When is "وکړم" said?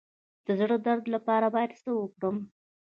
1.99-2.37